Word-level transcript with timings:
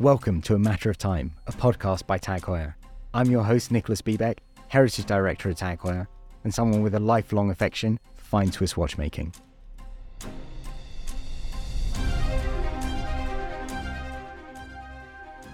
Welcome 0.00 0.40
to 0.42 0.54
A 0.54 0.58
Matter 0.58 0.90
of 0.90 0.96
Time, 0.96 1.34
a 1.46 1.52
podcast 1.52 2.06
by 2.06 2.16
Tag 2.16 2.42
Heuer. 2.42 2.74
I'm 3.12 3.30
your 3.30 3.44
host, 3.44 3.70
Nicholas 3.70 4.00
Biebuyck, 4.00 4.38
Heritage 4.68 5.04
Director 5.04 5.50
at 5.50 5.58
Tag 5.58 5.78
Heuer, 5.80 6.06
and 6.42 6.52
someone 6.52 6.82
with 6.82 6.94
a 6.94 6.98
lifelong 6.98 7.50
affection 7.50 8.00
for 8.16 8.24
fine 8.24 8.50
Swiss 8.50 8.76
watchmaking. 8.76 9.34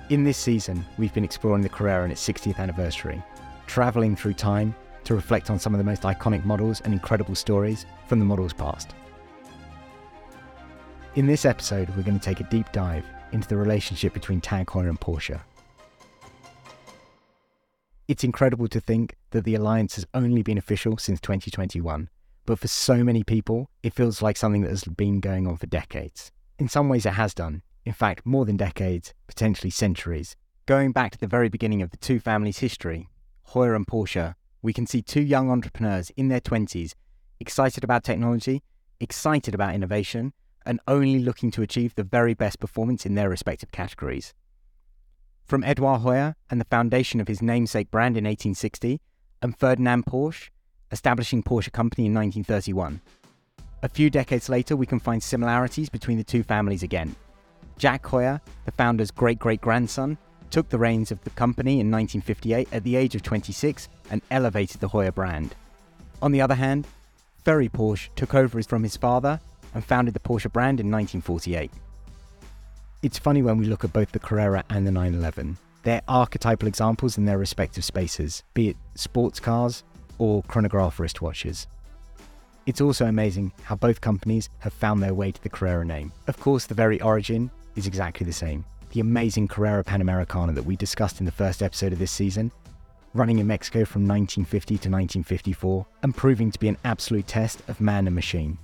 In 0.08 0.24
this 0.24 0.38
season, 0.38 0.86
we've 0.96 1.12
been 1.12 1.24
exploring 1.24 1.62
the 1.62 1.68
Carrera 1.68 2.04
and 2.04 2.12
its 2.12 2.26
60th 2.26 2.58
anniversary, 2.58 3.22
travelling 3.66 4.14
through 4.16 4.34
time 4.34 4.74
to 5.04 5.14
reflect 5.14 5.50
on 5.50 5.58
some 5.58 5.74
of 5.74 5.78
the 5.78 5.84
most 5.84 6.02
iconic 6.02 6.44
models 6.44 6.80
and 6.82 6.94
incredible 6.94 7.34
stories 7.34 7.86
from 8.06 8.20
the 8.20 8.24
model's 8.24 8.54
past. 8.54 8.94
In 11.16 11.26
this 11.26 11.44
episode, 11.44 11.88
we're 11.90 12.04
going 12.04 12.18
to 12.18 12.24
take 12.24 12.40
a 12.40 12.48
deep 12.48 12.70
dive 12.72 13.04
into 13.32 13.48
the 13.48 13.56
relationship 13.56 14.12
between 14.12 14.40
Tag 14.40 14.68
and 14.74 15.00
Porsche. 15.00 15.40
It's 18.08 18.24
incredible 18.24 18.68
to 18.68 18.80
think 18.80 19.16
that 19.30 19.44
the 19.44 19.54
alliance 19.54 19.96
has 19.96 20.06
only 20.14 20.42
been 20.42 20.56
official 20.56 20.96
since 20.96 21.20
2021, 21.20 22.08
but 22.46 22.58
for 22.58 22.68
so 22.68 23.04
many 23.04 23.22
people, 23.22 23.68
it 23.82 23.92
feels 23.92 24.22
like 24.22 24.36
something 24.38 24.62
that 24.62 24.70
has 24.70 24.84
been 24.84 25.20
going 25.20 25.46
on 25.46 25.58
for 25.58 25.66
decades. 25.66 26.32
In 26.58 26.68
some 26.68 26.88
ways, 26.88 27.04
it 27.04 27.12
has 27.12 27.34
done. 27.34 27.62
In 27.84 27.92
fact, 27.92 28.24
more 28.24 28.46
than 28.46 28.56
decades, 28.56 29.12
potentially 29.26 29.70
centuries. 29.70 30.36
Going 30.64 30.92
back 30.92 31.12
to 31.12 31.18
the 31.18 31.26
very 31.26 31.48
beginning 31.48 31.82
of 31.82 31.90
the 31.90 31.96
two 31.98 32.20
families' 32.20 32.58
history, 32.58 33.08
Heuer 33.50 33.76
and 33.76 33.86
Porsche, 33.86 34.34
we 34.62 34.72
can 34.72 34.86
see 34.86 35.02
two 35.02 35.22
young 35.22 35.50
entrepreneurs 35.50 36.10
in 36.16 36.28
their 36.28 36.40
20s, 36.40 36.94
excited 37.40 37.84
about 37.84 38.04
technology, 38.04 38.62
excited 39.00 39.54
about 39.54 39.74
innovation, 39.74 40.32
and 40.68 40.78
only 40.86 41.18
looking 41.18 41.50
to 41.50 41.62
achieve 41.62 41.94
the 41.94 42.04
very 42.04 42.34
best 42.34 42.60
performance 42.60 43.06
in 43.06 43.14
their 43.14 43.30
respective 43.30 43.72
categories. 43.72 44.34
From 45.46 45.64
Edouard 45.64 46.02
Heuer 46.02 46.34
and 46.50 46.60
the 46.60 46.66
foundation 46.66 47.20
of 47.20 47.26
his 47.26 47.40
namesake 47.40 47.90
brand 47.90 48.18
in 48.18 48.24
1860, 48.24 49.00
and 49.40 49.58
Ferdinand 49.58 50.04
Porsche, 50.04 50.50
establishing 50.92 51.42
Porsche 51.42 51.72
Company 51.72 52.06
in 52.06 52.14
1931. 52.14 53.00
A 53.82 53.88
few 53.88 54.10
decades 54.10 54.50
later, 54.50 54.76
we 54.76 54.84
can 54.84 55.00
find 55.00 55.22
similarities 55.22 55.88
between 55.88 56.18
the 56.18 56.24
two 56.24 56.42
families 56.42 56.82
again. 56.82 57.16
Jack 57.78 58.02
Heuer, 58.02 58.40
the 58.66 58.72
founder's 58.72 59.10
great 59.10 59.38
great 59.38 59.62
grandson, 59.62 60.18
took 60.50 60.68
the 60.68 60.78
reins 60.78 61.10
of 61.10 61.22
the 61.24 61.30
company 61.30 61.80
in 61.80 61.90
1958 61.90 62.68
at 62.72 62.84
the 62.84 62.96
age 62.96 63.14
of 63.14 63.22
26 63.22 63.88
and 64.10 64.20
elevated 64.30 64.80
the 64.80 64.88
Heuer 64.88 65.14
brand. 65.14 65.54
On 66.20 66.32
the 66.32 66.42
other 66.42 66.56
hand, 66.56 66.86
Ferry 67.44 67.70
Porsche 67.70 68.08
took 68.16 68.34
over 68.34 68.62
from 68.62 68.82
his 68.82 68.96
father 68.96 69.40
and 69.74 69.84
founded 69.84 70.14
the 70.14 70.20
Porsche 70.20 70.52
brand 70.52 70.80
in 70.80 70.90
1948. 70.90 71.70
It's 73.02 73.18
funny 73.18 73.42
when 73.42 73.58
we 73.58 73.66
look 73.66 73.84
at 73.84 73.92
both 73.92 74.10
the 74.12 74.18
Carrera 74.18 74.64
and 74.70 74.86
the 74.86 74.90
911. 74.90 75.56
They're 75.84 76.02
archetypal 76.08 76.66
examples 76.66 77.16
in 77.16 77.24
their 77.24 77.38
respective 77.38 77.84
spaces, 77.84 78.42
be 78.54 78.70
it 78.70 78.76
sports 78.94 79.38
cars 79.38 79.84
or 80.18 80.42
chronograph 80.44 80.98
wristwatches. 80.98 81.66
It's 82.66 82.80
also 82.80 83.06
amazing 83.06 83.52
how 83.62 83.76
both 83.76 84.00
companies 84.00 84.50
have 84.58 84.72
found 84.72 85.02
their 85.02 85.14
way 85.14 85.32
to 85.32 85.42
the 85.42 85.48
Carrera 85.48 85.84
name. 85.84 86.12
Of 86.26 86.38
course, 86.38 86.66
the 86.66 86.74
very 86.74 87.00
origin 87.00 87.50
is 87.76 87.86
exactly 87.86 88.26
the 88.26 88.32
same. 88.32 88.64
The 88.90 89.00
amazing 89.00 89.48
Carrera 89.48 89.84
Panamericana 89.84 90.54
that 90.54 90.66
we 90.66 90.76
discussed 90.76 91.20
in 91.20 91.26
the 91.26 91.32
first 91.32 91.62
episode 91.62 91.92
of 91.92 91.98
this 91.98 92.10
season, 92.10 92.50
running 93.14 93.38
in 93.38 93.46
Mexico 93.46 93.84
from 93.84 94.02
1950 94.02 94.68
to 94.74 94.74
1954 94.74 95.86
and 96.02 96.14
proving 96.14 96.50
to 96.50 96.58
be 96.58 96.68
an 96.68 96.76
absolute 96.84 97.26
test 97.26 97.62
of 97.68 97.80
man 97.80 98.06
and 98.06 98.14
machine. 98.14 98.58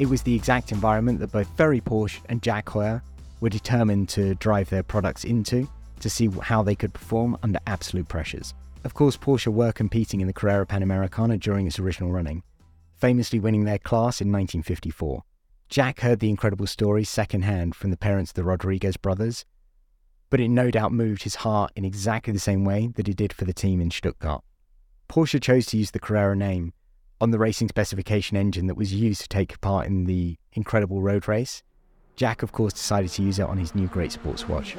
It 0.00 0.08
was 0.08 0.22
the 0.22 0.34
exact 0.34 0.72
environment 0.72 1.18
that 1.18 1.30
both 1.30 1.54
Ferry 1.58 1.82
Porsche 1.82 2.22
and 2.30 2.42
Jack 2.42 2.64
Heuer 2.64 3.02
were 3.40 3.50
determined 3.50 4.08
to 4.08 4.34
drive 4.36 4.70
their 4.70 4.82
products 4.82 5.24
into 5.24 5.68
to 6.00 6.08
see 6.08 6.30
how 6.40 6.62
they 6.62 6.74
could 6.74 6.94
perform 6.94 7.36
under 7.42 7.58
absolute 7.66 8.08
pressures. 8.08 8.54
Of 8.84 8.94
course, 8.94 9.18
Porsche 9.18 9.52
were 9.52 9.72
competing 9.72 10.22
in 10.22 10.26
the 10.26 10.32
Carrera 10.32 10.64
Panamericana 10.64 11.38
during 11.38 11.66
its 11.66 11.78
original 11.78 12.12
running, 12.12 12.42
famously 12.96 13.38
winning 13.38 13.64
their 13.64 13.78
class 13.78 14.22
in 14.22 14.32
1954. 14.32 15.22
Jack 15.68 16.00
heard 16.00 16.20
the 16.20 16.30
incredible 16.30 16.66
story 16.66 17.04
secondhand 17.04 17.74
from 17.74 17.90
the 17.90 17.98
parents 17.98 18.30
of 18.30 18.36
the 18.36 18.44
Rodriguez 18.44 18.96
brothers, 18.96 19.44
but 20.30 20.40
it 20.40 20.48
no 20.48 20.70
doubt 20.70 20.92
moved 20.92 21.24
his 21.24 21.34
heart 21.34 21.72
in 21.76 21.84
exactly 21.84 22.32
the 22.32 22.38
same 22.38 22.64
way 22.64 22.86
that 22.94 23.06
it 23.06 23.18
did 23.18 23.34
for 23.34 23.44
the 23.44 23.52
team 23.52 23.82
in 23.82 23.90
Stuttgart. 23.90 24.42
Porsche 25.10 25.42
chose 25.42 25.66
to 25.66 25.76
use 25.76 25.90
the 25.90 26.00
Carrera 26.00 26.34
name 26.34 26.72
on 27.20 27.30
the 27.30 27.38
racing 27.38 27.68
specification 27.68 28.36
engine 28.36 28.66
that 28.66 28.76
was 28.76 28.94
used 28.94 29.20
to 29.20 29.28
take 29.28 29.60
part 29.60 29.86
in 29.86 30.04
the 30.04 30.36
incredible 30.54 31.02
road 31.02 31.28
race. 31.28 31.62
Jack, 32.16 32.42
of 32.42 32.52
course, 32.52 32.72
decided 32.72 33.10
to 33.10 33.22
use 33.22 33.38
it 33.38 33.46
on 33.46 33.58
his 33.58 33.74
new 33.74 33.86
great 33.86 34.12
sports 34.12 34.48
watch. 34.48 34.76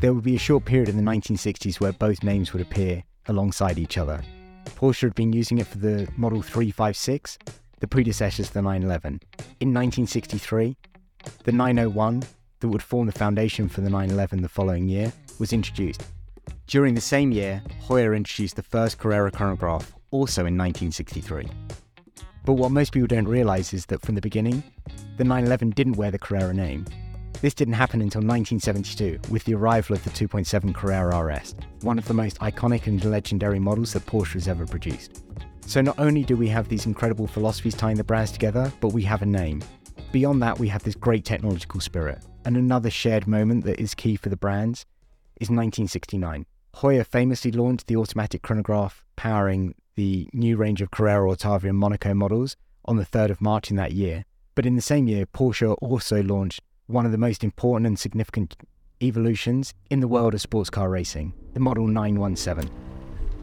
There 0.00 0.12
would 0.12 0.24
be 0.24 0.34
a 0.34 0.38
short 0.38 0.64
period 0.64 0.88
in 0.88 0.96
the 0.96 1.02
1960s 1.02 1.80
where 1.80 1.92
both 1.92 2.22
names 2.22 2.52
would 2.52 2.62
appear 2.62 3.04
alongside 3.26 3.78
each 3.78 3.98
other. 3.98 4.20
Porsche 4.74 5.02
had 5.02 5.14
been 5.14 5.32
using 5.32 5.58
it 5.58 5.66
for 5.66 5.78
the 5.78 6.08
Model 6.16 6.42
356, 6.42 7.38
the 7.78 7.86
predecessors 7.86 8.48
to 8.48 8.54
the 8.54 8.62
911. 8.62 9.20
In 9.60 9.68
1963, 9.68 10.76
the 11.44 11.52
901, 11.52 12.24
that 12.60 12.68
would 12.68 12.82
form 12.82 13.06
the 13.06 13.12
foundation 13.12 13.68
for 13.68 13.80
the 13.80 13.90
911 13.90 14.42
the 14.42 14.48
following 14.48 14.88
year, 14.88 15.12
was 15.38 15.52
introduced. 15.52 16.02
During 16.66 16.94
the 16.94 17.00
same 17.00 17.32
year, 17.32 17.62
Heuer 17.86 18.16
introduced 18.16 18.56
the 18.56 18.62
first 18.62 18.98
Carrera 18.98 19.30
chronograph, 19.30 19.92
also 20.10 20.42
in 20.42 20.56
1963. 20.56 21.48
But 22.44 22.54
what 22.54 22.70
most 22.70 22.92
people 22.92 23.06
don't 23.06 23.28
realise 23.28 23.74
is 23.74 23.86
that 23.86 24.00
from 24.02 24.14
the 24.14 24.20
beginning, 24.20 24.62
the 25.16 25.24
911 25.24 25.70
didn't 25.70 25.96
wear 25.96 26.10
the 26.10 26.18
Carrera 26.18 26.54
name. 26.54 26.86
This 27.40 27.54
didn't 27.54 27.74
happen 27.74 28.00
until 28.00 28.20
1972 28.20 29.18
with 29.30 29.44
the 29.44 29.54
arrival 29.54 29.96
of 29.96 30.04
the 30.04 30.10
2.7 30.10 30.74
Carrera 30.74 31.22
RS, 31.22 31.54
one 31.82 31.98
of 31.98 32.06
the 32.06 32.14
most 32.14 32.38
iconic 32.38 32.86
and 32.86 33.04
legendary 33.04 33.58
models 33.58 33.92
that 33.92 34.06
Porsche 34.06 34.34
has 34.34 34.48
ever 34.48 34.64
produced. 34.64 35.24
So 35.66 35.80
not 35.80 35.98
only 35.98 36.24
do 36.24 36.36
we 36.36 36.48
have 36.48 36.68
these 36.68 36.86
incredible 36.86 37.26
philosophies 37.26 37.74
tying 37.74 37.96
the 37.96 38.04
brands 38.04 38.32
together, 38.32 38.72
but 38.80 38.92
we 38.92 39.02
have 39.02 39.22
a 39.22 39.26
name. 39.26 39.62
Beyond 40.12 40.42
that, 40.42 40.58
we 40.58 40.68
have 40.68 40.82
this 40.82 40.94
great 40.94 41.24
technological 41.24 41.80
spirit. 41.80 42.22
And 42.44 42.56
another 42.56 42.90
shared 42.90 43.26
moment 43.26 43.64
that 43.64 43.80
is 43.80 43.94
key 43.94 44.16
for 44.16 44.28
the 44.28 44.36
brands 44.36 44.86
is 45.40 45.48
1969. 45.48 46.46
Heuer 46.76 47.06
famously 47.06 47.52
launched 47.52 47.86
the 47.86 47.96
automatic 47.96 48.42
chronograph 48.42 49.04
powering 49.14 49.74
the 49.94 50.28
new 50.32 50.56
range 50.56 50.80
of 50.82 50.90
Carrera 50.90 51.28
Autavia 51.30 51.70
and 51.70 51.78
Monaco 51.78 52.12
models 52.14 52.56
on 52.84 52.96
the 52.96 53.06
3rd 53.06 53.30
of 53.30 53.40
March 53.40 53.70
in 53.70 53.76
that 53.76 53.92
year. 53.92 54.24
But 54.54 54.66
in 54.66 54.74
the 54.74 54.82
same 54.82 55.06
year, 55.06 55.26
Porsche 55.26 55.76
also 55.80 56.22
launched 56.22 56.60
one 56.86 57.06
of 57.06 57.12
the 57.12 57.18
most 57.18 57.44
important 57.44 57.86
and 57.86 57.98
significant 57.98 58.56
evolutions 59.00 59.74
in 59.90 60.00
the 60.00 60.08
world 60.08 60.34
of 60.34 60.40
sports 60.40 60.70
car 60.70 60.88
racing, 60.88 61.32
the 61.54 61.60
Model 61.60 61.86
917. 61.86 62.70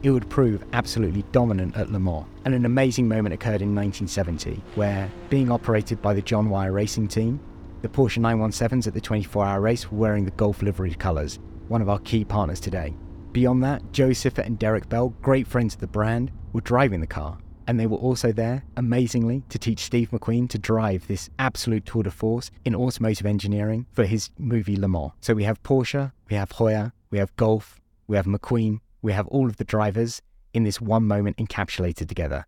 It 0.02 0.10
would 0.10 0.28
prove 0.28 0.64
absolutely 0.72 1.22
dominant 1.32 1.76
at 1.76 1.90
Le 1.90 1.98
Mans, 1.98 2.26
and 2.44 2.54
an 2.54 2.64
amazing 2.64 3.08
moment 3.08 3.34
occurred 3.34 3.62
in 3.62 3.74
1970 3.74 4.62
where, 4.74 5.10
being 5.28 5.50
operated 5.50 6.02
by 6.02 6.14
the 6.14 6.22
John 6.22 6.50
Wyer 6.50 6.72
racing 6.72 7.08
team, 7.08 7.40
the 7.82 7.88
Porsche 7.88 8.18
917s 8.18 8.86
at 8.86 8.94
the 8.94 9.00
24 9.00 9.44
hour 9.46 9.60
race 9.60 9.90
were 9.90 9.98
wearing 9.98 10.24
the 10.24 10.30
Gulf 10.32 10.62
livery 10.62 10.94
colours, 10.94 11.38
one 11.68 11.80
of 11.80 11.88
our 11.88 11.98
key 12.00 12.24
partners 12.24 12.60
today. 12.60 12.94
Beyond 13.32 13.62
that, 13.62 13.92
Jo 13.92 14.08
Siffert 14.08 14.46
and 14.46 14.58
Derek 14.58 14.88
Bell, 14.88 15.10
great 15.22 15.46
friends 15.46 15.74
of 15.74 15.80
the 15.80 15.86
brand, 15.86 16.32
were 16.52 16.60
driving 16.60 17.00
the 17.00 17.06
car, 17.06 17.38
and 17.68 17.78
they 17.78 17.86
were 17.86 17.96
also 17.96 18.32
there, 18.32 18.64
amazingly, 18.76 19.44
to 19.50 19.58
teach 19.58 19.84
Steve 19.84 20.10
McQueen 20.10 20.48
to 20.50 20.58
drive 20.58 21.06
this 21.06 21.30
absolute 21.38 21.86
tour 21.86 22.02
de 22.02 22.10
force 22.10 22.50
in 22.64 22.74
automotive 22.74 23.26
engineering 23.26 23.86
for 23.92 24.04
his 24.04 24.30
movie 24.36 24.74
Le 24.74 24.88
Mans. 24.88 25.12
So 25.20 25.34
we 25.34 25.44
have 25.44 25.62
Porsche, 25.62 26.10
we 26.28 26.34
have 26.34 26.50
Heuer, 26.50 26.90
we 27.10 27.18
have 27.18 27.34
Gulf, 27.36 27.80
we 28.08 28.16
have 28.16 28.26
McQueen, 28.26 28.80
we 29.00 29.12
have 29.12 29.28
all 29.28 29.46
of 29.46 29.58
the 29.58 29.64
drivers 29.64 30.20
in 30.52 30.64
this 30.64 30.80
one 30.80 31.06
moment 31.06 31.36
encapsulated 31.36 32.08
together. 32.08 32.46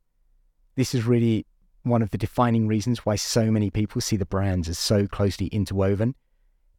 This 0.75 0.97
is 0.97 1.05
really 1.05 1.47
one 1.85 2.03
of 2.03 2.11
the 2.11 2.19
defining 2.19 2.67
reasons 2.67 3.07
why 3.07 3.15
so 3.15 3.53
many 3.53 3.71
people 3.71 4.01
see 4.01 4.17
the 4.17 4.27
brands 4.27 4.69
as 4.69 4.81
so 4.81 5.07
closely 5.07 5.47
interwoven, 5.47 6.17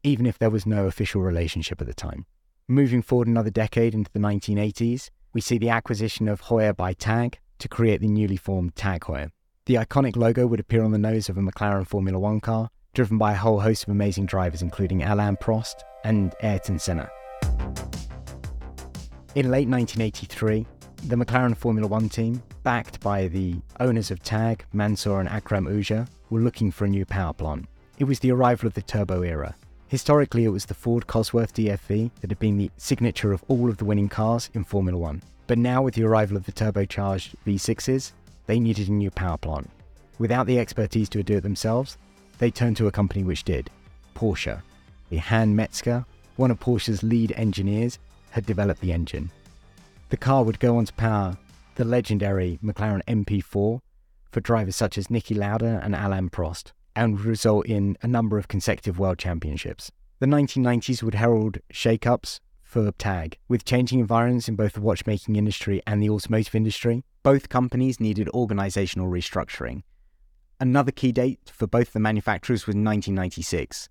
even 0.04 0.26
if 0.26 0.38
there 0.38 0.50
was 0.50 0.66
no 0.66 0.88
official 0.88 1.22
relationship 1.22 1.80
at 1.80 1.88
the 1.88 1.94
time. 1.94 2.26
Moving 2.70 3.02
forward 3.02 3.28
another 3.28 3.50
decade 3.50 3.94
into 3.94 4.10
the 4.14 4.20
1980s, 4.20 5.10
we 5.34 5.42
see 5.42 5.58
the 5.58 5.68
acquisition 5.68 6.30
of 6.30 6.44
Heuer 6.44 6.74
by 6.74 6.94
Tag, 6.94 7.40
to 7.60 7.68
create 7.68 8.00
the 8.00 8.08
newly 8.08 8.38
formed 8.38 8.74
Tag 8.74 9.02
Heuer. 9.02 9.32
The 9.66 9.76
iconic 9.76 10.16
logo 10.16 10.48
would 10.48 10.62
appear 10.62 10.82
on 10.82 10.92
the 10.92 10.98
nose 10.98 11.28
of 11.28 11.38
a 11.38 11.42
McLaren 11.42 11.86
Formula 11.86 12.18
One 12.18 12.40
car, 12.40 12.70
driven 12.94 13.18
by 13.18 13.34
a 13.34 13.36
whole 13.36 13.60
host 13.60 13.84
of 13.84 13.90
amazing 13.90 14.28
drivers, 14.28 14.62
including 14.62 15.04
Alain 15.04 15.36
Prost 15.36 15.76
and 16.06 16.34
Ayrton 16.42 16.80
Senna. 16.80 17.10
In 19.36 19.52
late 19.52 19.68
1983, 19.68 20.66
the 21.08 21.18
McLaren 21.18 21.58
Formula 21.58 21.86
One 21.86 22.08
team, 22.08 22.42
backed 22.64 23.02
by 23.02 23.28
the 23.28 23.56
owners 23.82 24.10
of 24.10 24.24
Tag, 24.24 24.64
Mansour, 24.72 25.20
and 25.20 25.28
Akram 25.28 25.66
Ojjeh, 25.66 26.08
were 26.30 26.40
looking 26.40 26.72
for 26.72 26.86
a 26.86 26.90
new 26.90 27.06
power 27.06 27.34
plant. 27.34 27.66
It 28.00 28.06
was 28.06 28.20
the 28.20 28.32
arrival 28.32 28.68
of 28.68 28.74
the 28.74 28.82
turbo 28.82 29.22
era. 29.22 29.54
Historically, 29.94 30.44
it 30.44 30.50
was 30.50 30.66
the 30.66 30.74
Ford 30.74 31.06
Cosworth 31.06 31.54
DFV 31.54 32.10
that 32.20 32.32
had 32.32 32.40
been 32.40 32.58
the 32.58 32.72
signature 32.78 33.32
of 33.32 33.44
all 33.48 33.70
of 33.70 33.78
the 33.78 33.86
winning 33.86 34.10
cars 34.10 34.50
in 34.56 34.64
Formula 34.64 34.98
One. 34.98 35.22
But 35.46 35.60
now, 35.60 35.84
with 35.84 35.94
the 35.94 36.04
arrival 36.04 36.36
of 36.36 36.48
the 36.48 36.52
turbocharged 36.52 37.36
V6s, 37.46 38.12
they 38.48 38.60
needed 38.60 38.90
a 38.90 38.92
new 38.92 39.12
power 39.12 39.38
plant. 39.38 39.70
Without 40.18 40.48
the 40.48 40.58
expertise 40.58 41.10
to 41.10 41.22
do 41.22 41.38
it 41.38 41.42
themselves, 41.42 42.00
they 42.40 42.50
turned 42.50 42.76
to 42.78 42.88
a 42.88 42.92
company 42.92 43.24
which 43.24 43.44
did 43.44 43.70
Porsche. 44.16 44.64
Johann 45.12 45.56
Mezger, 45.56 46.04
one 46.38 46.50
of 46.50 46.60
Porsche's 46.60 47.04
lead 47.04 47.32
engineers, 47.34 48.00
had 48.32 48.48
developed 48.48 48.82
the 48.82 48.94
engine. 48.94 49.30
The 50.10 50.18
car 50.18 50.44
would 50.44 50.60
go 50.60 50.78
on 50.78 50.86
to 50.86 50.94
power 50.94 51.38
the 51.76 51.86
legendary 51.86 52.58
McLaren 52.64 53.04
MP4 53.06 53.80
for 54.32 54.42
drivers 54.42 54.76
such 54.76 54.98
as 54.98 55.10
Niki 55.10 55.38
Lauda 55.38 55.82
and 55.84 55.94
Alain 55.94 56.32
Prost, 56.32 56.72
and 56.96 57.14
would 57.14 57.26
result 57.26 57.66
in 57.66 57.98
a 58.02 58.08
number 58.08 58.38
of 58.38 58.48
consecutive 58.48 59.00
world 59.00 59.18
championships. 59.18 59.92
The 60.20 60.26
1990s 60.26 61.04
would 61.04 61.16
herald 61.16 61.58
shake-ups 61.72 62.40
for 62.62 62.92
TAG, 62.94 63.38
with 63.48 63.66
changing 63.66 64.00
environments 64.00 64.48
in 64.48 64.56
both 64.56 64.74
the 64.74 64.82
watchmaking 64.82 65.36
industry 65.36 65.82
and 65.86 66.02
the 66.02 66.10
automotive 66.10 66.56
industry. 66.56 67.04
Both 67.22 67.50
companies 67.50 68.00
needed 68.00 68.30
organizational 68.30 69.10
restructuring. 69.10 69.84
Another 70.60 70.92
key 70.92 71.12
date 71.12 71.52
for 71.52 71.68
both 71.68 71.94
the 71.94 72.00
manufacturers 72.00 72.66
was 72.66 72.74
1996. 72.76 73.90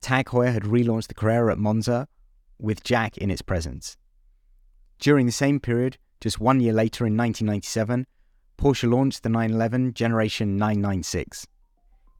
Tag 0.00 0.26
Heuer 0.26 0.52
had 0.52 0.64
relaunched 0.64 1.08
the 1.08 1.14
Carrera 1.14 1.52
at 1.52 1.58
Monza 1.58 2.06
with 2.58 2.84
Jack 2.84 3.16
in 3.18 3.30
its 3.30 3.42
presence. 3.42 3.96
During 4.98 5.26
the 5.26 5.32
same 5.32 5.60
period, 5.60 5.98
just 6.20 6.40
one 6.40 6.60
year 6.60 6.72
later 6.72 7.06
in 7.06 7.16
1997, 7.16 8.06
Porsche 8.58 8.90
launched 8.90 9.22
the 9.22 9.28
911 9.28 9.94
Generation 9.94 10.56
996. 10.56 11.46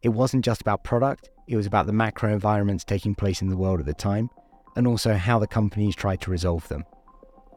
It 0.06 0.14
wasn't 0.14 0.44
just 0.44 0.60
about 0.60 0.84
product, 0.84 1.30
it 1.48 1.56
was 1.56 1.66
about 1.66 1.86
the 1.86 1.92
macro 1.92 2.32
environments 2.32 2.84
taking 2.84 3.16
place 3.16 3.42
in 3.42 3.48
the 3.48 3.56
world 3.56 3.80
at 3.80 3.86
the 3.86 3.92
time, 3.92 4.30
and 4.76 4.86
also 4.86 5.14
how 5.14 5.40
the 5.40 5.48
companies 5.48 5.96
tried 5.96 6.20
to 6.20 6.30
resolve 6.30 6.68
them. 6.68 6.84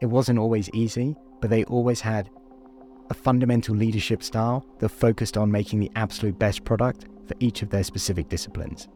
It 0.00 0.06
wasn't 0.06 0.40
always 0.40 0.68
easy, 0.70 1.14
but 1.40 1.48
they 1.48 1.62
always 1.66 2.00
had 2.00 2.28
a 3.08 3.14
fundamental 3.14 3.76
leadership 3.76 4.20
style 4.24 4.66
that 4.80 4.88
focused 4.88 5.36
on 5.36 5.52
making 5.52 5.78
the 5.78 5.92
absolute 5.94 6.40
best 6.40 6.64
product 6.64 7.04
for 7.28 7.36
each 7.38 7.62
of 7.62 7.70
their 7.70 7.84
specific 7.84 8.28
disciplines. 8.28 8.88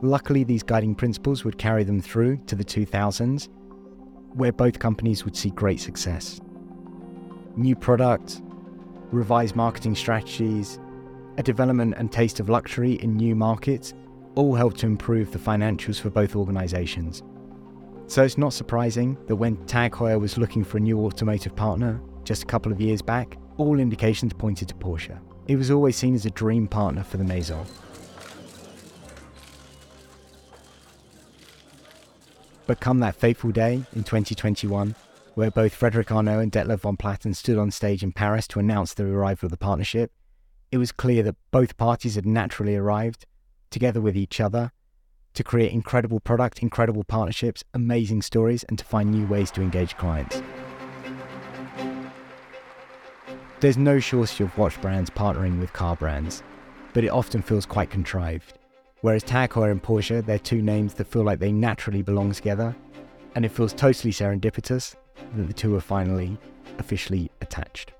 Luckily, 0.00 0.44
these 0.44 0.62
guiding 0.62 0.94
principles 0.94 1.44
would 1.44 1.58
carry 1.58 1.82
them 1.82 2.00
through 2.00 2.36
to 2.46 2.54
the 2.54 2.64
2000s, 2.64 3.48
where 4.34 4.52
both 4.52 4.78
companies 4.78 5.24
would 5.24 5.36
see 5.36 5.50
great 5.50 5.80
success. 5.80 6.40
New 7.56 7.74
products, 7.74 8.40
revised 9.10 9.56
marketing 9.56 9.96
strategies, 9.96 10.78
a 11.36 11.42
development 11.42 11.94
and 11.96 12.10
taste 12.10 12.40
of 12.40 12.48
luxury 12.48 12.94
in 12.94 13.16
new 13.16 13.34
markets 13.34 13.94
all 14.34 14.54
helped 14.54 14.78
to 14.80 14.86
improve 14.86 15.32
the 15.32 15.38
financials 15.38 16.00
for 16.00 16.10
both 16.10 16.36
organizations. 16.36 17.22
So 18.06 18.22
it's 18.24 18.38
not 18.38 18.52
surprising 18.52 19.16
that 19.26 19.36
when 19.36 19.56
Tag 19.66 19.92
Heuer 19.92 20.18
was 20.18 20.36
looking 20.38 20.64
for 20.64 20.78
a 20.78 20.80
new 20.80 21.04
automotive 21.04 21.54
partner 21.54 22.00
just 22.24 22.42
a 22.42 22.46
couple 22.46 22.72
of 22.72 22.80
years 22.80 23.02
back, 23.02 23.36
all 23.56 23.78
indications 23.78 24.32
pointed 24.32 24.68
to 24.68 24.74
Porsche. 24.74 25.18
It 25.46 25.56
was 25.56 25.70
always 25.70 25.96
seen 25.96 26.14
as 26.14 26.26
a 26.26 26.30
dream 26.30 26.66
partner 26.66 27.02
for 27.02 27.16
the 27.16 27.24
Maison. 27.24 27.64
But 32.66 32.80
come 32.80 33.00
that 33.00 33.16
fateful 33.16 33.50
day 33.50 33.82
in 33.94 34.04
2021, 34.04 34.94
where 35.34 35.50
both 35.50 35.78
Frédéric 35.78 36.14
Arnault 36.14 36.38
and 36.38 36.52
Detlev 36.52 36.80
von 36.80 36.96
Platen 36.96 37.34
stood 37.34 37.58
on 37.58 37.70
stage 37.70 38.02
in 38.02 38.12
Paris 38.12 38.46
to 38.48 38.60
announce 38.60 38.94
the 38.94 39.04
arrival 39.06 39.46
of 39.46 39.50
the 39.50 39.56
partnership, 39.56 40.12
it 40.72 40.78
was 40.78 40.92
clear 40.92 41.22
that 41.22 41.36
both 41.50 41.76
parties 41.76 42.14
had 42.14 42.26
naturally 42.26 42.76
arrived, 42.76 43.26
together 43.70 44.00
with 44.00 44.16
each 44.16 44.40
other, 44.40 44.72
to 45.34 45.44
create 45.44 45.72
incredible 45.72 46.20
product, 46.20 46.60
incredible 46.60 47.04
partnerships, 47.04 47.64
amazing 47.74 48.22
stories, 48.22 48.64
and 48.64 48.78
to 48.78 48.84
find 48.84 49.10
new 49.10 49.26
ways 49.26 49.50
to 49.52 49.62
engage 49.62 49.96
clients. 49.96 50.42
There's 53.60 53.76
no 53.76 54.00
shortage 54.00 54.40
of 54.40 54.56
watch 54.56 54.80
brands 54.80 55.10
partnering 55.10 55.60
with 55.60 55.72
car 55.72 55.94
brands, 55.94 56.42
but 56.92 57.04
it 57.04 57.08
often 57.08 57.42
feels 57.42 57.66
quite 57.66 57.90
contrived. 57.90 58.54
Whereas 59.02 59.22
Tag 59.22 59.50
Heuer 59.50 59.70
and 59.70 59.82
Porsche, 59.82 60.24
they're 60.24 60.38
two 60.38 60.62
names 60.62 60.94
that 60.94 61.06
feel 61.06 61.22
like 61.22 61.38
they 61.38 61.52
naturally 61.52 62.02
belong 62.02 62.32
together, 62.32 62.74
and 63.34 63.44
it 63.44 63.50
feels 63.50 63.72
totally 63.72 64.12
serendipitous 64.12 64.94
that 65.34 65.46
the 65.46 65.52
two 65.52 65.74
are 65.74 65.80
finally 65.80 66.38
officially 66.78 67.30
attached. 67.40 67.92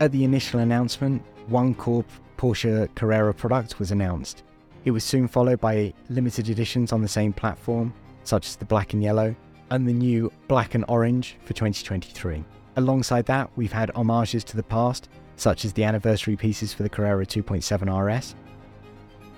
At 0.00 0.12
the 0.12 0.24
initial 0.24 0.60
announcement, 0.60 1.22
one 1.48 1.74
core 1.74 2.06
Porsche 2.38 2.88
Carrera 2.94 3.34
product 3.34 3.78
was 3.78 3.90
announced. 3.90 4.44
It 4.86 4.92
was 4.92 5.04
soon 5.04 5.28
followed 5.28 5.60
by 5.60 5.92
limited 6.08 6.48
editions 6.48 6.90
on 6.90 7.02
the 7.02 7.08
same 7.08 7.34
platform, 7.34 7.92
such 8.24 8.46
as 8.46 8.56
the 8.56 8.64
black 8.64 8.94
and 8.94 9.02
yellow, 9.02 9.36
and 9.70 9.86
the 9.86 9.92
new 9.92 10.32
black 10.48 10.74
and 10.74 10.86
orange 10.88 11.36
for 11.42 11.52
2023. 11.52 12.42
Alongside 12.76 13.26
that, 13.26 13.50
we've 13.56 13.72
had 13.72 13.90
homages 13.90 14.42
to 14.44 14.56
the 14.56 14.62
past, 14.62 15.10
such 15.36 15.66
as 15.66 15.74
the 15.74 15.84
anniversary 15.84 16.34
pieces 16.34 16.72
for 16.72 16.82
the 16.82 16.88
Carrera 16.88 17.26
2.7 17.26 18.18
RS, 18.18 18.34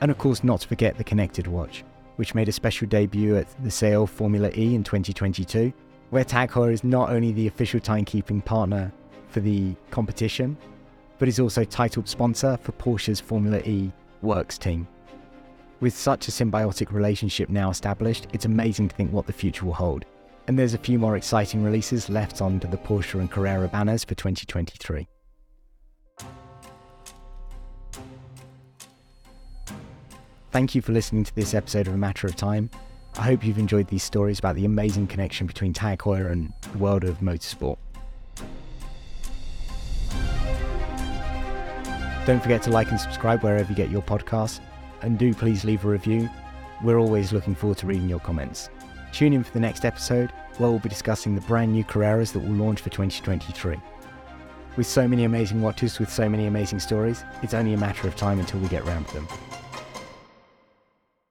and 0.00 0.12
of 0.12 0.18
course, 0.18 0.44
not 0.44 0.60
to 0.60 0.68
forget 0.68 0.96
the 0.96 1.02
connected 1.02 1.48
watch, 1.48 1.82
which 2.16 2.36
made 2.36 2.48
a 2.48 2.52
special 2.52 2.86
debut 2.86 3.36
at 3.36 3.48
the 3.64 3.70
Sale 3.70 4.06
Formula 4.06 4.48
E 4.56 4.76
in 4.76 4.84
2022, 4.84 5.72
where 6.10 6.22
Tag 6.22 6.50
Heuer 6.50 6.72
is 6.72 6.84
not 6.84 7.10
only 7.10 7.32
the 7.32 7.48
official 7.48 7.80
timekeeping 7.80 8.44
partner 8.44 8.92
for 9.32 9.40
the 9.40 9.74
competition, 9.90 10.56
but 11.18 11.28
is 11.28 11.40
also 11.40 11.64
titled 11.64 12.08
sponsor 12.08 12.58
for 12.62 12.72
Porsche's 12.72 13.20
Formula 13.20 13.58
E 13.60 13.90
Works 14.20 14.58
team. 14.58 14.86
With 15.80 15.96
such 15.96 16.28
a 16.28 16.30
symbiotic 16.30 16.92
relationship 16.92 17.48
now 17.48 17.70
established, 17.70 18.28
it's 18.32 18.44
amazing 18.44 18.88
to 18.88 18.94
think 18.94 19.12
what 19.12 19.26
the 19.26 19.32
future 19.32 19.64
will 19.64 19.72
hold. 19.72 20.04
And 20.46 20.58
there's 20.58 20.74
a 20.74 20.78
few 20.78 20.98
more 20.98 21.16
exciting 21.16 21.64
releases 21.64 22.08
left 22.08 22.42
under 22.42 22.66
the 22.66 22.76
Porsche 22.76 23.18
and 23.18 23.30
Carrera 23.30 23.68
banners 23.68 24.04
for 24.04 24.14
2023. 24.14 25.08
Thank 30.50 30.74
you 30.74 30.82
for 30.82 30.92
listening 30.92 31.24
to 31.24 31.34
this 31.34 31.54
episode 31.54 31.88
of 31.88 31.94
A 31.94 31.98
Matter 31.98 32.26
of 32.26 32.36
Time. 32.36 32.68
I 33.16 33.22
hope 33.22 33.44
you've 33.44 33.58
enjoyed 33.58 33.88
these 33.88 34.02
stories 34.02 34.38
about 34.38 34.54
the 34.54 34.64
amazing 34.64 35.06
connection 35.06 35.46
between 35.46 35.72
Tag 35.72 36.00
Heuer 36.00 36.30
and 36.30 36.52
the 36.72 36.78
world 36.78 37.04
of 37.04 37.18
motorsport. 37.20 37.78
Don't 42.24 42.40
forget 42.40 42.62
to 42.62 42.70
like 42.70 42.88
and 42.90 43.00
subscribe 43.00 43.42
wherever 43.42 43.68
you 43.68 43.74
get 43.74 43.90
your 43.90 44.02
podcasts, 44.02 44.60
and 45.02 45.18
do 45.18 45.34
please 45.34 45.64
leave 45.64 45.84
a 45.84 45.88
review. 45.88 46.30
We're 46.84 46.98
always 46.98 47.32
looking 47.32 47.56
forward 47.56 47.78
to 47.78 47.86
reading 47.86 48.08
your 48.08 48.20
comments. 48.20 48.70
Tune 49.12 49.32
in 49.32 49.42
for 49.42 49.52
the 49.52 49.60
next 49.60 49.84
episode 49.84 50.32
where 50.58 50.70
we'll 50.70 50.78
be 50.78 50.88
discussing 50.88 51.34
the 51.34 51.40
brand 51.40 51.72
new 51.72 51.82
Carreras 51.82 52.32
that 52.32 52.38
will 52.38 52.54
launch 52.54 52.80
for 52.80 52.90
2023. 52.90 53.76
With 54.76 54.86
so 54.86 55.08
many 55.08 55.24
amazing 55.24 55.62
watches 55.62 55.98
with 55.98 56.12
so 56.12 56.28
many 56.28 56.46
amazing 56.46 56.78
stories, 56.78 57.24
it's 57.42 57.54
only 57.54 57.74
a 57.74 57.78
matter 57.78 58.06
of 58.06 58.14
time 58.14 58.38
until 58.38 58.60
we 58.60 58.68
get 58.68 58.84
round 58.84 59.08
to 59.08 59.14
them. 59.14 59.28